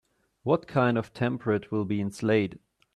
[0.41, 2.57] What kind of temperate will be in Slade?